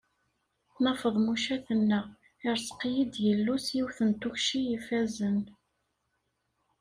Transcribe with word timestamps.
Nna 0.77 0.93
Feḍmuca 1.01 1.57
tenna: 1.65 2.01
Ireẓq-iyi-d 2.45 3.15
Yillu 3.25 3.55
s 3.65 3.67
yiwet 3.75 3.99
n 4.07 4.11
tukci 4.21 4.61
ifazen. 4.77 5.39